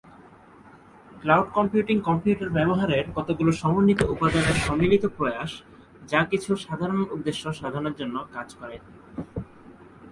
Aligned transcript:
Cloud 1.21 1.49
computing 1.57 1.97
computer 2.07 2.49
ব্যবহারের 2.49 3.05
কতগুলো 3.15 3.51
সমন্বিত 3.61 4.01
উপাদানের 4.13 4.57
সম্মিলিত 4.67 5.03
প্রয়াস 5.17 5.51
যা 6.09 6.21
কিছু 6.31 6.51
সাধারণ 6.65 7.01
উদ্দেশ্য 7.15 7.43
সাধনের 7.59 7.95
জন্য 7.99 8.15
কাজ 8.35 8.47
করে। 8.59 8.77